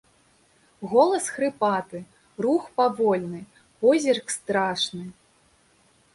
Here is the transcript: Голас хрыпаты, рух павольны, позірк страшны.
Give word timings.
Голас 0.93 1.25
хрыпаты, 1.35 1.99
рух 2.47 2.63
павольны, 2.81 3.41
позірк 3.85 4.27
страшны. 4.39 5.05